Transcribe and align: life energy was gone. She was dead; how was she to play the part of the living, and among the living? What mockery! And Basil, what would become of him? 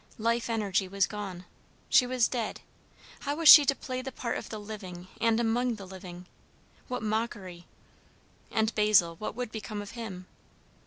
life 0.17 0.49
energy 0.49 0.87
was 0.87 1.05
gone. 1.05 1.45
She 1.87 2.07
was 2.07 2.27
dead; 2.27 2.61
how 3.19 3.35
was 3.35 3.47
she 3.47 3.65
to 3.65 3.75
play 3.75 4.01
the 4.01 4.11
part 4.11 4.35
of 4.39 4.49
the 4.49 4.57
living, 4.57 5.09
and 5.21 5.39
among 5.39 5.75
the 5.75 5.85
living? 5.85 6.25
What 6.87 7.03
mockery! 7.03 7.67
And 8.49 8.73
Basil, 8.73 9.15
what 9.17 9.35
would 9.35 9.51
become 9.51 9.79
of 9.79 9.91
him? 9.91 10.25